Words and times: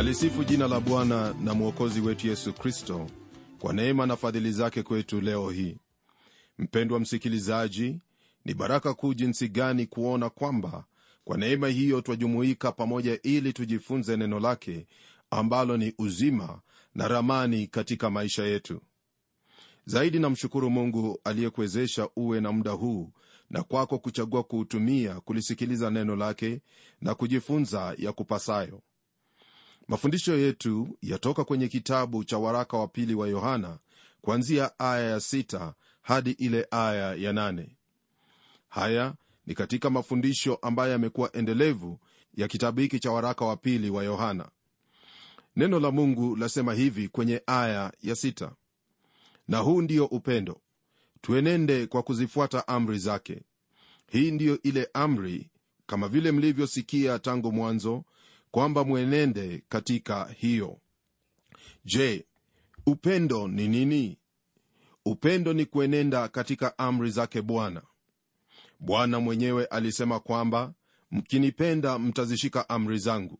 nalisifu 0.00 0.44
jina 0.44 0.68
la 0.68 0.80
bwana 0.80 1.34
na 1.42 1.54
mwokozi 1.54 2.00
wetu 2.00 2.28
yesu 2.28 2.52
kristo 2.52 3.10
kwa 3.58 3.72
neema 3.72 4.06
na 4.06 4.16
fadhili 4.16 4.52
zake 4.52 4.82
kwetu 4.82 5.20
leo 5.20 5.50
hii. 5.50 5.76
Mpendwa 6.58 7.00
msikilizaji 7.00 8.00
ni 8.44 8.54
baraka 8.54 8.94
kuu 8.94 9.14
jinsi 9.14 9.48
gani 9.48 9.86
kuona 9.86 10.30
kwamba 10.30 10.84
kwa 11.24 11.36
neema 11.38 11.68
hiyo 11.68 12.00
twajumuika 12.00 12.72
pamoja 12.72 13.18
ili 13.22 13.52
tujifunze 13.52 14.16
neno 14.16 14.40
lake 14.40 14.86
ambalo 15.30 15.76
ni 15.76 15.94
uzima 15.98 16.60
na 16.94 17.08
ramani 17.08 17.66
katika 17.66 18.10
maisha 18.10 18.44
yetu. 18.44 18.80
Zaidi 19.86 20.18
namshukuru 20.18 20.70
mungu 20.70 21.20
aliyekuwezesha 21.24 22.08
uwe 22.16 22.40
na 22.40 22.52
muda 22.52 22.70
huu 22.70 23.12
na 23.50 23.62
kwako 23.62 23.98
kuchagua 23.98 24.42
kuutumia 24.42 25.20
kulisikiliza 25.20 25.90
neno 25.90 26.16
lake 26.16 26.60
na 27.00 27.14
kujifunza 27.14 27.94
ya 27.98 28.12
kupasayo 28.12 28.82
mafundisho 29.90 30.36
yetu 30.38 30.96
yatoka 31.02 31.44
kwenye 31.44 31.68
kitabu 31.68 32.24
cha 32.24 32.38
waraka 32.38 32.76
wa 32.76 32.88
pili 32.88 33.14
wa 33.14 33.28
yohana 33.28 33.78
kuanzia 34.20 34.78
aya 34.78 35.10
ya 35.10 35.20
sita 35.20 35.74
hadi 36.02 36.30
ile 36.30 36.66
aya 36.70 37.14
ya 37.14 37.32
nane. 37.32 37.76
Haya 38.68 39.14
ni 39.46 39.54
katika 39.54 39.90
mafundisho 39.90 40.54
ambayo 40.62 40.92
yamekuwa 40.92 41.32
endelevu 41.36 41.98
ya 42.34 42.48
kitabu 42.48 42.80
hiki 42.80 43.00
cha 43.00 43.10
waraka 43.10 43.44
wa 43.44 43.56
pili 43.56 43.90
wa 43.90 44.04
yohana. 44.04 44.48
Neno 45.56 45.80
la 45.80 45.90
mungu 45.90 46.36
lasema 46.36 46.74
hivi 46.74 47.08
kwenye 47.08 47.42
aya 47.46 47.92
ya 48.02 48.16
sita. 48.16 48.52
Na 49.48 49.58
huu 49.58 49.82
ndio 49.82 50.06
upendo. 50.06 50.60
Tuenende 51.20 51.86
kwa 51.86 52.02
kuzifuata 52.02 52.68
amri 52.68 52.98
zake. 52.98 53.42
Hii 54.10 54.30
ndiyo 54.30 54.62
ile 54.62 54.88
amri 54.94 55.50
kama 55.86 56.08
vile 56.08 56.32
mlivyosikia 56.32 57.18
tangu 57.18 57.52
mwanzo 57.52 58.04
kwamba 58.50 58.84
mwenende 58.84 59.62
katika 59.68 60.24
hiyo. 60.24 60.78
Je 61.84 62.26
upendo 62.86 63.48
ni 63.48 63.68
nini? 63.68 64.18
Upendo 65.04 65.52
ni 65.52 65.64
kuenenda 65.66 66.28
katika 66.28 66.78
amri 66.78 67.10
zake 67.10 67.42
bwana. 67.42 67.82
Bwana 68.80 69.20
mwenyewe 69.20 69.64
alisema 69.64 70.20
kwamba 70.20 70.74
mkinipenda 71.10 71.98
mtazishika 71.98 72.68
amri 72.68 72.98
zangu. 72.98 73.38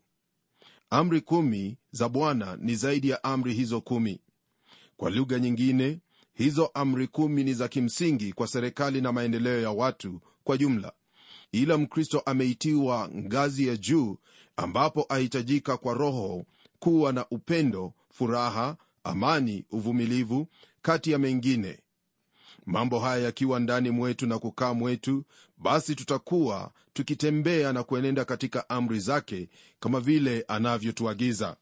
Amri 0.90 1.20
kumi 1.20 1.78
za 1.90 2.08
bwana 2.08 2.56
ni 2.56 2.74
zaidi 2.76 3.08
ya 3.08 3.24
amri 3.24 3.54
hizo 3.54 3.80
kumi. 3.80 4.20
Kwa 4.96 5.10
lugha 5.10 5.38
nyingine 5.38 6.00
hizo 6.34 6.66
amri 6.74 7.06
kumi 7.08 7.44
ni 7.44 7.54
za 7.54 7.68
kimsingi 7.68 8.32
kwa 8.32 8.46
serikali 8.46 9.00
na 9.00 9.12
maendeleo 9.12 9.60
ya 9.60 9.70
watu 9.70 10.20
kwa 10.44 10.56
jumla 10.58 10.92
ila 11.52 11.78
mkristo 11.78 12.20
ameitiwa 12.20 13.08
ngazi 13.16 13.66
ya 13.66 13.76
juu 13.76 14.16
ambapo 14.56 15.06
ahitajika 15.08 15.76
kwa 15.76 15.94
roho 15.94 16.44
kuwa 16.78 17.12
na 17.12 17.26
upendo 17.30 17.92
furaha 18.10 18.76
amani 19.04 19.64
uvumilivu 19.70 20.46
kati 20.82 21.10
ya 21.10 21.18
mengine. 21.18 21.78
Mambo 22.66 22.98
haya 22.98 23.24
yakiwa 23.24 23.60
ndani 23.60 23.90
mwetu 23.90 24.26
na 24.26 24.38
kukaa 24.38 24.74
mwetu 24.74 25.24
basi 25.58 25.94
tutakuwa 25.94 26.72
tukitembea 26.92 27.72
na 27.72 27.82
kuenenda 27.82 28.24
katika 28.24 28.68
amri 28.68 29.00
zake 29.00 29.48
kama 29.80 30.00
vile 30.00 30.44
anavyotuagiza. 30.48 31.56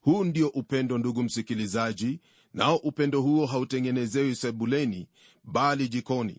Huu 0.00 0.24
ndio 0.24 0.48
upendo 0.48 0.98
ndugu 0.98 1.22
msikilizaji 1.22 2.20
nao 2.54 2.76
upendo 2.76 3.20
huo 3.20 3.46
hautengenezewi 3.46 4.34
sebuleni 4.36 5.08
bali 5.44 5.88
jikoni 5.88 6.38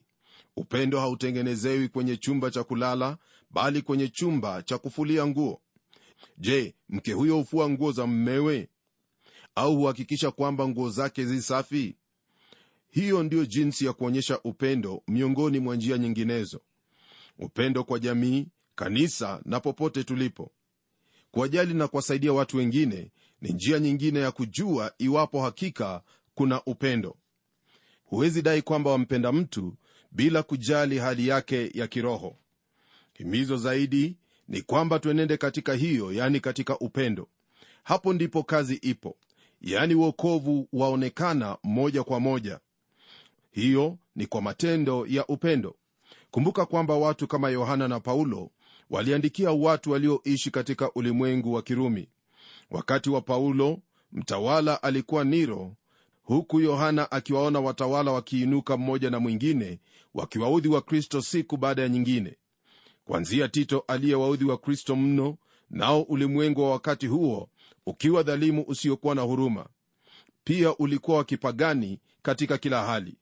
upendo 0.57 0.99
hautengenezewi 0.99 1.89
kwenye 1.89 2.17
chumba 2.17 2.51
cha 2.51 2.63
kulala 2.63 3.17
bali 3.51 3.81
kwenye 3.81 4.07
chumba 4.07 4.61
cha 4.63 4.77
kufulia 4.77 5.27
nguo. 5.27 5.61
Je 6.37 6.75
mke 6.89 7.13
huyo 7.13 7.35
hufua 7.37 7.69
nguo 7.69 7.91
za 7.91 8.07
mmewe? 8.07 8.69
Au 9.55 9.75
huhakikisha 9.77 10.31
kwamba 10.31 10.67
nguo 10.67 10.89
zake 10.89 11.25
zi 11.25 11.41
safi? 11.41 11.95
Hiyo 12.89 13.23
ndiyo 13.23 13.45
jinsi 13.45 13.85
ya 13.85 13.93
kuonyesha 13.93 14.39
upendo 14.43 15.03
miongoni 15.07 15.59
mwa 15.59 15.75
njia 15.75 15.97
nyinginezo. 15.97 16.61
Upendo 17.39 17.83
kwa 17.83 17.99
jamii 17.99 18.47
kanisa 18.75 19.41
na 19.45 19.59
popote 19.59 20.03
tulipo. 20.03 20.51
Kuwajali 21.31 21.73
na 21.73 21.87
kuwasaidia 21.87 22.33
watu 22.33 22.57
wengine 22.57 23.11
ni 23.41 23.49
njia 23.49 23.79
nyingine 23.79 24.19
ya 24.19 24.31
kujua 24.31 24.93
iwapo 24.97 25.41
hakika 25.41 26.01
kuna 26.35 26.63
upendo. 26.65 27.17
Huwezi 28.05 28.41
dai 28.41 28.61
kwamba 28.61 28.91
wampenda 28.91 29.31
mtu 29.31 29.75
bila 30.15 30.43
kujali 30.43 30.97
hali 30.99 31.27
yake 31.27 31.71
ya 31.73 31.87
kiroho. 31.87 32.35
Himizo 33.13 33.57
zaidi 33.57 34.17
ni 34.47 34.61
kwamba 34.61 34.99
tuenende 34.99 35.37
katika 35.37 35.73
hiyo 35.73 36.13
yani 36.13 36.39
katika 36.39 36.79
upendo. 36.79 37.27
Hapo 37.83 38.13
ndipo 38.13 38.43
kazi 38.43 38.75
ipo 38.75 39.17
yani 39.61 39.95
uokovu 39.95 40.67
waonekana 40.73 41.57
moja 41.63 42.03
kwa 42.03 42.19
moja. 42.19 42.59
Hiyo 43.51 43.97
ni 44.15 44.25
kwa 44.25 44.41
matendo 44.41 45.05
ya 45.09 45.27
upendo. 45.27 45.75
Kumbuka 46.31 46.65
kwamba 46.65 46.95
watu 46.95 47.27
kama 47.27 47.49
yohana 47.49 47.87
na 47.87 47.99
paulo 47.99 48.51
waliandikia 48.89 49.51
watu 49.51 49.91
walioishi 49.91 50.51
katika 50.51 50.91
ulimwengu 50.93 51.53
wa 51.53 51.61
kirumi. 51.61 52.09
Wakati 52.71 53.09
wa 53.09 53.21
paulo 53.21 53.79
mtawala 54.11 54.83
alikuwa 54.83 55.23
niro 55.23 55.75
huku 56.23 56.59
yohana 56.59 57.11
akiwaona 57.11 57.59
watawala 57.59 58.11
wakiinuka 58.11 58.77
mmoja 58.77 59.09
na 59.09 59.19
mwingine 59.19 59.79
wakiwaudhi 60.15 60.67
wa 60.67 60.81
kristo 60.81 61.21
siku 61.21 61.57
baada 61.57 61.81
ya 61.81 61.89
nyingine. 61.89 62.37
Kwanzia 63.05 63.47
tito 63.47 63.83
aliyewaudhi 63.87 64.45
wa 64.45 64.57
kristo 64.57 64.95
mno 64.95 65.37
nao 65.69 66.01
ulimwengu 66.01 66.61
wa 66.61 66.71
wakati 66.71 67.07
huo 67.07 67.49
ukiwa 67.85 68.23
dhalimu 68.23 68.63
usiokuwa 68.67 69.15
na 69.15 69.21
huruma. 69.21 69.67
Pia 70.43 70.77
ulikuwa 70.77 71.17
wakipagani 71.17 71.99
katika 72.21 72.57
kila 72.57 72.85
hali. 72.85 73.17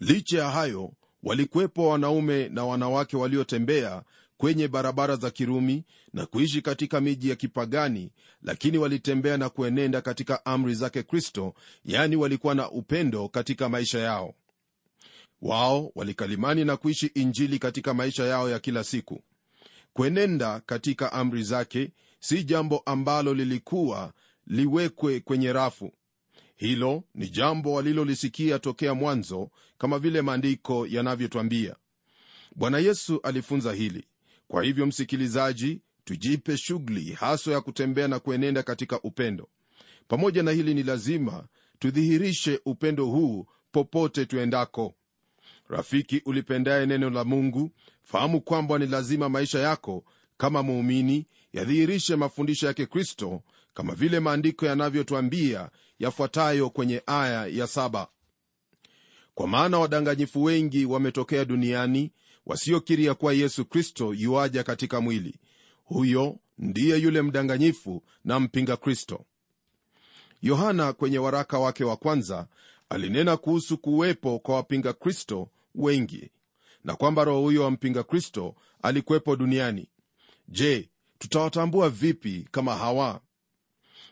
Licha 0.00 0.38
ya 0.38 0.50
hayo 0.50 0.92
walikuwepo 1.22 1.88
wanaume 1.88 2.48
na 2.48 2.64
wanawake 2.64 3.16
waliotembea 3.16 4.02
kwenye 4.36 4.68
barabara 4.68 5.16
za 5.16 5.30
kirumi 5.30 5.84
na 6.12 6.26
kuishi 6.26 6.62
katika 6.62 7.00
miji 7.00 7.30
ya 7.30 7.36
kipagani 7.36 8.10
lakini 8.42 8.78
walitembea 8.78 9.36
na 9.36 9.48
kuenenda 9.48 10.00
katika 10.00 10.46
amri 10.46 10.74
zake 10.74 11.02
kristo 11.02 11.54
yani 11.84 12.16
walikuwa 12.16 12.54
na 12.54 12.70
upendo 12.70 13.28
katika 13.28 13.68
maisha 13.68 13.98
yao 13.98 14.34
wao 15.42 15.92
walikalimani 15.94 16.64
na 16.64 16.76
kuishi 16.76 17.06
injili 17.06 17.58
katika 17.58 17.94
maisha 17.94 18.24
yao 18.24 18.50
ya 18.50 18.58
kila 18.58 18.84
siku. 18.84 19.22
Kuenenda 19.92 20.60
katika 20.60 21.12
amri 21.12 21.42
zake 21.42 21.90
si 22.20 22.44
jambo 22.44 22.78
ambalo 22.86 23.34
lilikuwa 23.34 24.12
liwekwe 24.46 25.20
kwenye 25.20 25.52
rafu. 25.52 25.92
Hilo 26.56 27.04
ni 27.14 27.28
jambo 27.28 27.72
walilolisikia 27.72 28.58
tokea 28.58 28.94
mwanzo 28.94 29.50
kama 29.78 29.98
vile 29.98 30.22
maandiko 30.22 30.86
yanavyotwambia. 30.86 31.76
Bwana 32.56 32.78
yesu 32.78 33.20
alifunza 33.22 33.72
hili. 33.72 34.04
Kwa 34.48 34.64
hivyo 34.64 34.86
msikilizaji 34.86 35.80
tujipe 36.04 36.56
shughuli 36.56 37.12
haswa 37.12 37.52
ya 37.54 37.60
kutembea 37.60 38.08
na 38.08 38.18
kuenenda 38.18 38.62
katika 38.62 39.00
upendo. 39.02 39.48
Pamoja 40.08 40.42
na 40.42 40.50
hili 40.50 40.74
ni 40.74 40.82
lazima 40.82 41.44
tudhihirishe 41.78 42.60
upendo 42.66 43.06
huu 43.06 43.46
popote 43.72 44.26
tuendako 44.26 44.94
rafiki 45.68 46.22
ulipendaye 46.24 46.86
neno 46.86 47.10
la 47.10 47.24
mungu 47.24 47.70
fahamu 48.02 48.40
kwamba 48.40 48.78
ni 48.78 48.86
lazima 48.86 49.28
maisha 49.28 49.58
yako 49.58 50.04
kama 50.36 50.62
muumini 50.62 51.26
yadhihirishe 51.52 52.16
mafundisho 52.16 52.66
yake 52.66 52.86
kristo 52.86 53.42
kama 53.74 53.94
vile 53.94 54.20
maandiko 54.20 54.66
yanavyotwambia 54.66 55.70
yafuatayo 55.98 56.70
kwenye 56.70 57.02
aya 57.06 57.46
ya 57.46 57.66
saba. 57.66 58.08
Kwa 59.34 59.48
maana 59.48 59.78
wadanganyifu 59.78 60.42
wengi 60.44 60.84
wametokea 60.84 61.44
duniani 61.44 62.12
wasiokiri 62.46 63.14
kuwa 63.14 63.32
yesu 63.32 63.64
kristo 63.64 64.14
yuaja 64.14 64.62
katika 64.64 65.00
mwili. 65.00 65.34
Huyo 65.84 66.38
ndiye 66.58 66.98
yule 66.98 67.22
mdanganyifu 67.22 68.02
na 68.24 68.40
mpinga 68.40 68.76
kristo. 68.76 69.24
Yohana 70.42 70.92
kwenye 70.92 71.18
waraka 71.18 71.58
wake 71.58 71.84
wa 71.84 71.96
kwanza 71.96 72.46
alinena 72.88 73.36
kuhusu 73.36 73.78
kuwepo 73.78 74.38
kwa 74.38 74.54
wapinga 74.54 74.92
kristo 74.92 75.48
wengi 75.74 76.30
na 76.84 76.96
kwamba 76.96 77.24
roho 77.24 77.40
huyo 77.40 77.62
wa 77.62 77.70
mpinga 77.70 78.02
kristo 78.02 78.54
alikuwepo 78.82 79.36
duniani. 79.36 79.88
Je 80.48 80.88
tutawatambua 81.18 81.90
vipi 81.90 82.48
kama 82.50 82.74
hawa? 82.76 83.20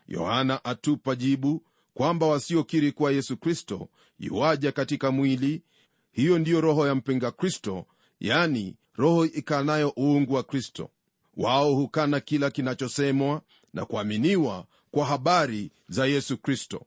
Yohana 0.08 0.64
atupa 0.64 1.14
jibu 1.16 1.62
kwamba 1.94 2.26
wasiokiri 2.26 2.92
kuwa 2.92 3.12
yesu 3.12 3.36
kristo 3.36 3.88
yuaja 4.18 4.72
katika 4.72 5.10
mwili 5.10 5.62
hiyo 6.12 6.38
ndiyo 6.38 6.60
roho 6.60 6.86
ya 6.86 6.94
mpinga 6.94 7.30
kristo 7.30 7.86
yani 8.20 8.76
roho 8.94 9.24
ikanayo 9.26 9.92
uungu 9.98 10.34
wa 10.34 10.42
kristo. 10.42 10.90
Wao 11.36 11.74
hukana 11.74 12.20
kila 12.20 12.50
kinachosemwa 12.50 13.42
na 13.74 13.84
kuaminiwa 13.84 14.66
kwa 14.90 15.06
habari 15.06 15.70
za 15.88 16.06
yesu 16.06 16.38
kristo. 16.38 16.86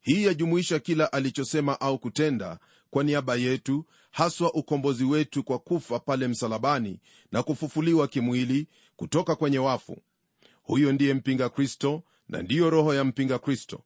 Hii 0.00 0.24
yajumuisha 0.24 0.78
kila 0.78 1.12
alichosema 1.12 1.80
au 1.80 1.98
kutenda 1.98 2.58
kwa 2.90 3.04
niaba 3.04 3.36
yetu 3.36 3.84
haswa 4.10 4.54
ukombozi 4.54 5.04
wetu 5.04 5.42
kwa 5.44 5.58
kufa 5.58 5.98
pale 5.98 6.28
msalabani 6.28 7.00
na 7.32 7.42
kufufuliwa 7.42 8.08
kimwili 8.08 8.68
kutoka 8.96 9.36
kwenye 9.36 9.58
wafu. 9.58 9.96
Huyo 10.62 10.92
ndiye 10.92 11.14
mpinga 11.14 11.48
kristo 11.48 12.02
na 12.28 12.42
ndiyo 12.42 12.70
roho 12.70 12.94
ya 12.94 13.04
mpinga 13.04 13.38
kristo. 13.38 13.82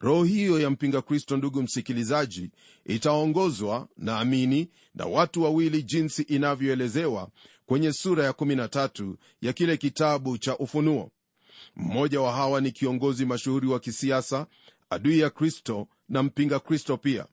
Roho 0.00 0.24
hiyo 0.24 0.60
ya 0.60 0.70
mpinga 0.70 1.02
kristo 1.02 1.36
ndugu 1.36 1.62
msikilizaji 1.62 2.50
itaongozwa 2.86 3.88
na 3.96 4.18
amini 4.20 4.70
na 4.94 5.06
watu 5.06 5.42
wawili 5.42 5.82
jinsi 5.82 6.22
inavyoelezewa 6.22 7.30
kwenye 7.66 7.92
sura 7.92 8.24
ya 8.24 8.30
13 8.32 9.14
ya 9.42 9.52
kile 9.52 9.76
kitabu 9.76 10.38
cha 10.38 10.58
ufunuo. 10.58 11.10
Mmoja 11.76 12.20
wa 12.20 12.32
hawa 12.32 12.60
ni 12.60 12.72
kiongozi 12.72 13.26
mashuhuri 13.26 13.66
wa 13.66 13.80
kisiasa 13.80 14.46
adui 14.90 15.18
ya 15.18 15.30
kristo 15.30 15.88
na 16.08 16.22
mpinga 16.22 16.60
kristo 16.60 16.96
pia 16.96 17.26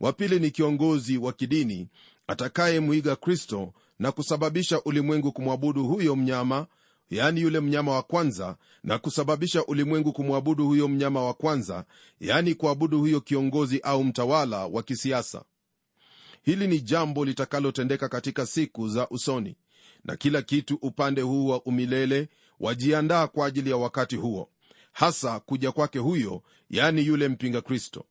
wa 0.00 0.12
pili 0.12 0.38
ni 0.40 0.50
kiongozi 0.50 1.18
wa 1.18 1.32
kidini 1.32 1.88
atakayemwiga 2.26 3.16
kristo 3.16 3.72
na 3.98 4.12
kusababisha 4.12 4.82
ulimwengu 4.82 5.32
kumwabudu 5.32 5.86
huyo 5.86 6.16
mnyama 6.16 6.66
yaani 7.10 7.40
yule 7.40 7.60
mnyama 7.60 7.92
wa 7.92 8.02
kwanza 8.02 8.56
na 8.84 8.98
kusababisha 8.98 9.64
ulimwengu 9.66 10.12
kumwabudu 10.12 10.66
huyo 10.66 10.88
mnyama 10.88 11.24
wa 11.24 11.34
kwanza 11.34 11.84
yaani 12.20 12.54
kuabudu 12.54 12.98
huyo 12.98 13.20
kiongozi 13.20 13.80
au 13.80 14.04
mtawala 14.04 14.66
wa 14.66 14.82
kisiasa. 14.82 15.44
Hili 16.42 16.66
ni 16.68 16.80
jambo 16.80 17.24
litakalotendeka 17.24 18.08
katika 18.08 18.46
siku 18.46 18.88
za 18.88 19.08
usoni 19.08 19.56
na 20.04 20.16
kila 20.16 20.42
kitu 20.42 20.78
upande 20.82 21.20
huu 21.22 21.46
wa 21.48 21.62
umilele 21.62 22.28
wajiandaa 22.60 23.26
kwa 23.26 23.46
ajili 23.46 23.70
ya 23.70 23.76
wakati 23.76 24.16
huo 24.16 24.48
hasa 24.92 25.40
kuja 25.40 25.72
kwake 25.72 25.98
huyo 25.98 26.42
yaani 26.70 27.06
yule 27.06 27.28
mpinga 27.28 27.60
kristo 27.60 28.04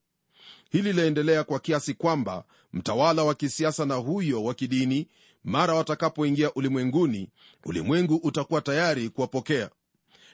hili 0.72 0.94
laendelea 0.94 1.44
kwa 1.44 1.60
kiasi 1.60 1.94
kwamba 1.94 2.44
mtawala 2.74 3.24
wa 3.24 3.36
kisiasa 3.36 3.86
na 3.86 3.96
huyo 3.96 4.44
wa 4.44 4.54
kidini 4.54 5.08
mara 5.44 5.74
watakapoingia 5.76 6.54
ulimwenguni 6.54 7.30
ulimwengu 7.66 8.16
utakuwa 8.16 8.62
tayari 8.62 9.10
kuwapokea. 9.10 9.70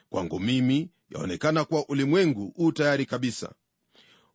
Kwangu 0.09 0.39
mimi 0.39 0.89
yaonekana 1.09 1.65
kuwa 1.65 1.89
ulimwengu 1.89 2.53
huu 2.55 2.71
tayari 2.71 3.05
kabisa. 3.05 3.51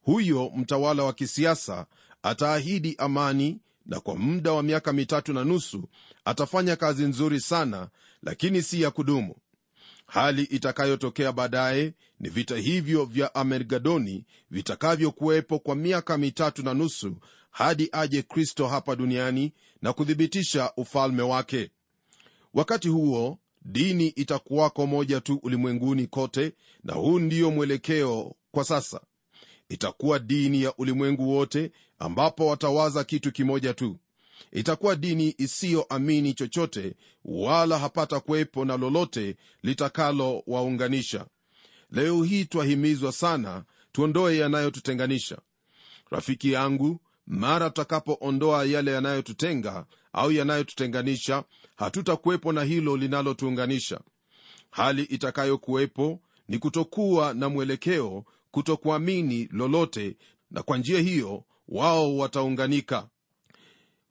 Huyo 0.02 0.50
mtawala 0.56 1.02
wa 1.02 1.12
kisiasa 1.12 1.86
ataahidi 2.22 2.94
amani 2.98 3.60
na 3.86 4.00
kwa 4.00 4.16
muda 4.16 4.52
wa 4.52 4.62
miaka 4.62 4.92
mitatu 4.92 5.32
na 5.32 5.44
nusu 5.44 5.88
atafanya 6.24 6.76
kazi 6.76 7.04
nzuri 7.04 7.40
sana 7.40 7.88
lakini 8.22 8.62
si 8.62 8.82
ya 8.82 8.90
kudumu 8.90 9.34
hali 10.12 10.42
itakayotokea 10.42 11.32
baadaye 11.32 11.94
ni 12.20 12.28
vita 12.28 12.56
hivyo 12.56 13.04
vya 13.04 13.34
amergadoni 13.34 14.24
vitakavyokuwepo 14.50 15.58
kwa 15.58 15.74
miaka 15.76 16.18
mitatu 16.18 16.62
na 16.62 16.74
nusu 16.74 17.16
hadi 17.50 17.88
aje 17.92 18.22
kristo 18.22 18.66
hapa 18.66 18.96
duniani 18.96 19.52
na 19.82 19.92
kuthibitisha 19.92 20.72
ufalme 20.76 21.22
wake. 21.22 21.70
Wakati 22.54 22.88
huo 22.88 23.38
dini 23.64 24.06
itakuwako 24.06 24.86
moja 24.86 25.20
tu 25.20 25.40
ulimwenguni 25.42 26.06
kote 26.06 26.52
na 26.84 26.94
huu 26.94 27.18
ndiyo 27.18 27.50
mwelekeo 27.50 28.34
kwa 28.50 28.64
sasa. 28.64 29.00
Itakuwa 29.68 30.18
dini 30.18 30.62
ya 30.62 30.76
ulimwengu 30.76 31.28
wote 31.36 31.72
ambapo 31.98 32.46
watawaza 32.46 33.04
kitu 33.04 33.32
kimoja 33.32 33.74
tu 33.74 33.96
itakuwa 34.52 34.96
dini 34.96 35.34
isiyoamini 35.38 36.34
chochote 36.34 36.94
wala 37.24 37.78
hapata 37.78 38.20
kuwepo 38.20 38.64
na 38.64 38.76
lolote 38.76 39.36
litakalowaunganisha. 39.62 41.26
Leo 41.90 42.22
hii 42.22 42.44
twahimizwa 42.44 43.12
sana 43.12 43.64
tuondoe 43.92 44.36
yanayotutenganisha. 44.36 45.38
Rafiki 46.10 46.52
yangu 46.52 47.00
mara 47.26 47.70
tutakapoondoa 47.70 48.64
yale 48.64 48.92
yanayotutenga 48.92 49.86
au 50.12 50.32
yanayotutenganisha 50.32 51.44
hatutakuwepo 51.76 52.52
na 52.52 52.62
hilo 52.64 52.96
linalotuunganisha. 52.96 54.00
Hali 54.70 55.02
itakayokuwepo 55.02 56.20
ni 56.48 56.58
kutokuwa 56.58 57.34
na 57.34 57.48
mwelekeo 57.48 58.24
kutokuamini 58.50 59.48
lolote 59.52 60.16
na 60.50 60.62
kwa 60.62 60.78
njia 60.78 61.00
hiyo 61.00 61.44
wao 61.68 62.16
wataunganika 62.16 63.08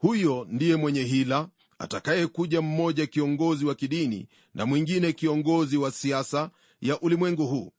huyo 0.02 0.48
ndiye 0.50 0.76
mwenye 0.76 1.04
hila 1.04 1.50
atakayekuja 1.80 2.62
mmoja 2.62 3.06
kiongozi 3.08 3.66
wa 3.66 3.76
kidini 3.76 4.28
na 4.54 4.66
mwingine 4.66 5.14
kiongozi 5.14 5.78
wa 5.78 5.92
siasa 5.92 6.52
ya 6.82 7.00
ulimwengu 7.02 7.48
huu. 7.48 7.72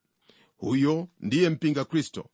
Huyo 0.57 1.09
ndiye 1.21 1.50
mpinga 1.50 1.85
kristo. 1.85 2.26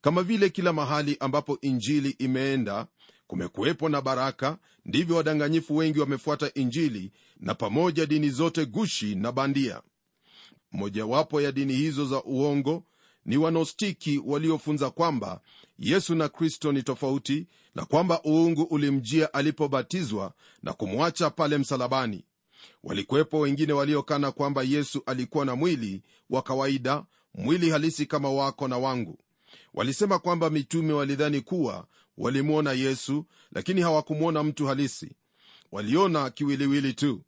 Kama 0.00 0.22
vile 0.22 0.48
kila 0.50 0.72
mahali 0.72 1.16
ambapo 1.20 1.58
injili 1.60 2.10
imeenda 2.18 2.86
kumekuwepo 3.26 3.88
na 3.88 4.00
baraka 4.00 4.58
ndivyo 4.84 5.16
wadanganyifu 5.16 5.76
wengi 5.76 6.00
wamefuata 6.00 6.50
injili 6.54 7.12
na 7.40 7.54
pamoja 7.54 8.06
dini 8.06 8.30
zote 8.30 8.66
gushi 8.66 9.14
na 9.14 9.32
bandia. 9.32 9.82
Mojawapo 10.72 11.40
ya 11.40 11.52
dini 11.52 11.72
hizo 11.72 12.06
za 12.06 12.22
uongo 12.24 12.84
ni 13.26 13.36
wanostiki 13.36 14.18
waliofunza 14.24 14.90
kwamba 14.90 15.40
yesu 15.78 16.14
na 16.14 16.28
kristo 16.28 16.72
ni 16.72 16.82
tofauti 16.82 17.46
na 17.74 17.84
kwamba 17.84 18.20
uungu 18.26 18.62
ulimjia 18.62 19.34
alipobatizwa 19.34 20.32
na 20.62 20.72
kumwacha 20.72 21.30
pale 21.30 21.58
msalabani. 21.58 22.24
Walikuwepo 22.84 23.38
wengine 23.40 23.72
waliokana 23.72 24.32
kwamba 24.32 24.62
yesu 24.62 25.02
alikuwa 25.06 25.44
na 25.44 25.56
mwili 25.56 26.02
wa 26.30 26.42
kawaida 26.42 27.04
mwili 27.34 27.70
halisi 27.70 28.06
kama 28.06 28.30
wako 28.30 28.68
na 28.68 28.78
wangu. 28.78 29.18
Walisema 29.74 30.18
kwamba 30.18 30.50
mitume 30.50 30.92
walidhani 30.92 31.40
kuwa 31.40 31.86
walimwona 32.18 32.72
yesu 32.72 33.24
lakini 33.52 33.80
hawakumwona 33.80 34.42
mtu 34.42 34.66
halisi. 34.66 35.16
Waliona 35.72 36.30
kiwiliwili 36.30 36.92
tu. 36.92 37.22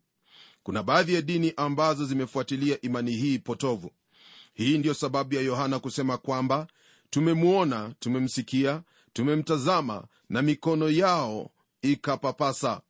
Kuna 0.62 0.82
baadhi 0.82 1.14
ya 1.14 1.22
dini 1.22 1.52
ambazo 1.56 2.04
zimefuatilia 2.04 2.80
imani 2.80 3.12
hii 3.16 3.38
potovu 3.38 3.90
hii 4.54 4.78
ndiyo 4.78 4.94
sababu 4.94 5.34
ya 5.34 5.40
yohana 5.40 5.78
kusema 5.78 6.18
kwamba 6.18 6.66
tumemwona 7.10 7.94
tumemsikia 7.98 8.82
tumemtazama 9.12 10.06
na 10.28 10.42
mikono 10.42 10.90
yao 10.90 11.50
ikapapasa. 11.82 12.80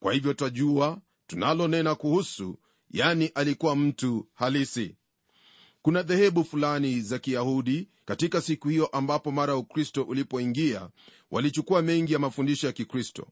Kwa 0.00 0.12
hivyo 0.12 0.34
twajua 0.34 1.00
tunalonena 1.26 1.94
kuhusu 1.94 2.58
yani 2.90 3.26
alikuwa 3.34 3.76
mtu 3.76 4.28
halisi. 4.34 4.94
Kuna 5.82 6.02
dhehebu 6.02 6.44
fulani 6.44 7.00
za 7.00 7.18
kiyahudi 7.18 7.88
katika 8.04 8.40
siku 8.40 8.68
hiyo 8.68 8.86
ambapo 8.86 9.30
mara 9.30 9.56
ukristo 9.56 10.02
ulipoingia 10.02 10.88
walichukua 11.30 11.82
mengi 11.82 12.12
ya 12.12 12.18
mafundisho 12.18 12.66
ya 12.66 12.72
kikristo. 12.72 13.26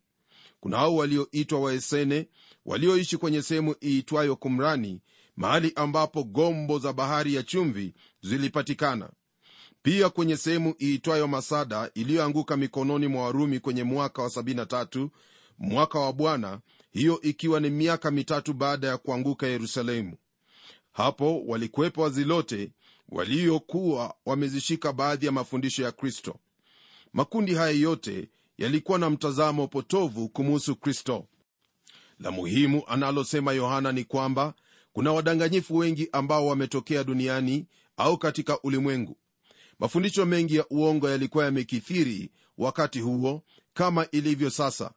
Kuna 0.61 0.77
hao 0.77 0.97
walioitwa 0.97 1.61
waesene 1.61 2.29
walioishi 2.65 3.17
kwenye 3.17 3.43
sehemu 3.43 3.75
iitwayo 3.85 4.37
kumrani 4.37 5.01
mahali 5.37 5.73
ambapo 5.77 6.25
gombo 6.25 6.79
za 6.79 6.93
bahari 6.93 7.35
ya 7.35 7.43
chumvi 7.43 7.95
zilipatikana. 8.23 9.11
Pia 9.83 10.11
kwenye 10.11 10.37
sehemu 10.37 10.75
iitwayo 10.83 11.29
masada 11.29 11.91
iliyoanguka 11.95 12.57
mikononi 12.57 13.07
mwa 13.07 13.25
warumi 13.25 13.61
kwenye 13.61 13.83
mwaka 13.85 14.23
wa 14.23 14.29
73 14.29 15.09
mwaka 15.59 15.99
wa 15.99 16.13
bwana 16.13 16.61
hiyo 16.91 17.21
ikiwa 17.21 17.61
ni 17.61 17.71
miaka 17.71 18.11
mitatu 18.11 18.53
baada 18.55 18.87
ya 18.89 18.99
kuanguka 18.99 19.47
yerusalemu. 19.47 20.17
Hapo 20.93 21.43
walikuwepo 21.47 22.03
wazilote 22.03 22.73
waliokuwa 23.09 24.15
wamezishika 24.27 24.93
baadhi 24.93 25.27
ya 25.27 25.33
mafundisho 25.33 25.83
ya 25.83 25.93
kristo. 25.93 26.37
Makundi 27.13 27.55
haya 27.55 27.71
yote 27.71 28.29
yalikuwa 28.59 28.99
na 28.99 29.11
mtazamo 29.11 29.67
potovu 29.69 30.29
kumuhusu 30.29 30.77
kristo. 30.77 31.27
La 32.21 32.31
muhimu 32.31 32.83
analosema 32.87 33.53
yohana 33.53 33.93
ni 33.93 34.05
kwamba 34.05 34.55
kuna 34.93 35.13
wadanganyifu 35.13 35.77
wengi 35.77 36.09
ambao 36.13 36.47
wametokea 36.47 37.05
duniani 37.05 37.67
au 37.97 38.19
katika 38.19 38.61
ulimwengu. 38.63 39.17
Mafundisho 39.79 40.27
mengi 40.27 40.57
ya 40.57 40.67
uongo 40.71 41.11
yalikuwa 41.11 41.45
yamekithiri 41.45 42.31
wakati 42.59 43.01
huo 43.01 43.43
kama 43.75 44.07
ilivyo 44.11 44.51
sasa. 44.51 44.91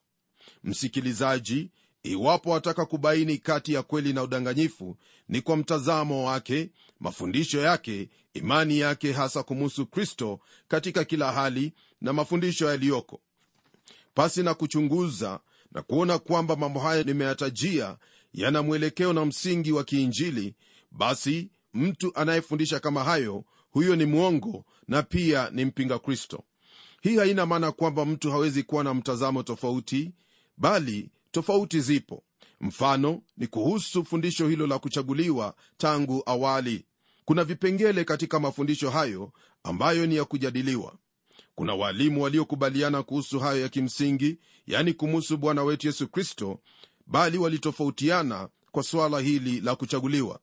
Msikilizaji 0.64 1.72
iwapo 2.04 2.50
wataka 2.50 2.86
kubaini 2.86 3.38
kati 3.38 3.74
ya 3.74 3.84
kweli 3.84 4.14
na 4.14 4.24
udanganyifu 4.24 4.98
ni 5.30 5.42
kwa 5.42 5.58
mtazamo 5.58 6.26
wake 6.28 6.70
mafundisho 7.00 7.62
yake 7.62 8.10
imani 8.34 8.80
yake 8.80 9.12
hasa 9.12 9.44
kumuhusu 9.44 9.86
kristo 9.86 10.40
katika 10.68 11.04
kila 11.04 11.32
hali 11.32 11.74
na 12.02 12.14
mafundisho 12.14 12.70
yaliyoko. 12.70 13.22
Pasi 14.14 14.44
na 14.44 14.54
kuchunguza 14.54 15.40
na 15.72 15.82
kuona 15.82 16.20
kwamba 16.20 16.56
mambo 16.56 16.80
haya 16.80 17.04
nimeyatajia 17.04 17.98
yana 18.36 18.62
mwelekeo 18.64 19.14
na 19.14 19.26
msingi 19.26 19.72
wa 19.72 19.84
kiinjili 19.84 20.56
basi 20.92 21.50
mtu 21.74 22.12
anayefundisha 22.16 22.80
kama 22.80 23.04
hayo 23.04 23.44
huyo 23.72 23.96
ni 23.96 24.06
mwongo 24.06 24.66
na 24.88 25.04
pia 25.04 25.50
ni 25.50 25.66
mpinga 25.66 26.00
kristo. 26.00 26.44
Hii 27.02 27.18
haina 27.18 27.46
maana 27.46 27.72
kwamba 27.72 28.06
mtu 28.06 28.32
hawezi 28.32 28.64
kuwa 28.64 28.84
na 28.84 28.94
mtazamo 28.94 29.44
tofauti 29.44 30.12
bali 30.58 31.10
tofauti 31.32 31.80
zipo. 31.82 32.24
Mfano 32.62 33.22
ni 33.38 33.48
kuhusu 33.48 34.06
fundisho 34.06 34.48
hilo 34.48 34.68
la 34.68 34.80
kuchaguliwa 34.80 35.56
tangu 35.78 36.24
awali. 36.26 36.86
Kuna 37.26 37.44
vipengele 37.44 38.04
katika 38.04 38.40
mafundisho 38.40 38.90
hayo 38.90 39.32
ambayo 39.64 40.06
ni 40.06 40.16
ya 40.16 40.26
kujadiliwa. 40.26 40.96
Kuna 41.56 41.74
waalimu 41.76 42.22
waliokubaliana 42.24 43.04
kuhusu 43.04 43.40
hayo 43.40 43.62
ya 43.62 43.70
kimsingi 43.70 44.38
yani 44.68 44.94
kumuhusu 44.94 45.38
bwana 45.38 45.64
wetu 45.64 45.88
yesu 45.88 46.08
kristo 46.08 46.60
bali 47.08 47.38
walitofautiana 47.38 48.50
kwa 48.72 48.84
suala 48.84 49.20
hili 49.20 49.62
la 49.62 49.76
kuchaguliwa. 49.76 50.40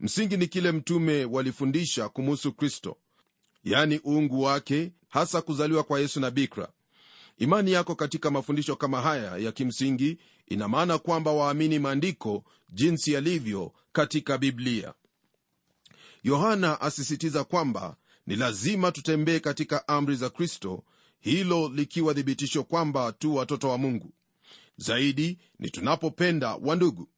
Msingi 0.00 0.36
ni 0.36 0.46
kile 0.46 0.72
mtume 0.72 1.24
walifundisha 1.24 2.08
kumuhusu 2.08 2.52
kristo 2.52 2.96
yani 3.64 4.00
uungu 4.06 4.42
wake 4.42 4.92
hasa 5.08 5.42
kuzaliwa 5.42 5.82
kwa 5.84 6.00
yesu 6.00 6.20
na 6.20 6.30
bikra. 6.30 6.68
Imani 7.38 7.72
yako 7.72 7.94
katika 7.94 8.30
mafundisho 8.30 8.76
kama 8.76 9.00
haya 9.00 9.36
ya 9.36 9.52
kimsingi 9.52 10.18
ina 10.46 10.68
maana 10.68 10.98
kwamba 10.98 11.32
waamini 11.32 11.78
maandiko 11.78 12.44
jinsi 12.72 13.12
yalivyo 13.12 13.72
katika 13.92 14.38
biblia. 14.38 14.94
Yohana 16.22 16.80
asisitiza 16.80 17.44
kwamba 17.44 17.96
ni 18.26 18.36
lazima 18.36 18.92
tutembee 18.92 19.38
katika 19.40 19.88
amri 19.88 20.16
za 20.16 20.30
kristo 20.30 20.84
hilo 21.20 21.68
likiwa 21.68 22.14
thibitisho 22.14 22.62
kwamba 22.64 23.12
tu 23.12 23.34
watoto 23.34 23.68
wa 23.68 23.78
mungu 23.78 24.12
zaidi 24.76 25.38
ni 25.58 25.70
tunapopenda 25.70 26.54
wandugu 26.54 27.08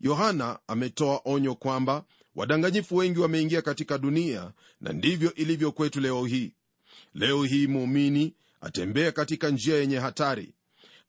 yohana 0.00 0.58
ametoa 0.66 1.20
onyo 1.24 1.54
kwamba 1.54 2.04
wadanganyifu 2.34 2.96
wengi 2.96 3.18
wameingia 3.18 3.62
katika 3.62 3.98
dunia 3.98 4.52
na 4.80 4.92
ndivyo 4.92 5.34
ilivyo 5.34 5.72
kwetu 5.72 6.00
leo 6.00 6.24
hii. 6.24 6.52
Leo 7.14 7.44
hii 7.44 7.66
muumini 7.66 8.34
atembea 8.60 9.12
katika 9.12 9.50
njia 9.50 9.76
yenye 9.76 9.98
hatari. 9.98 10.54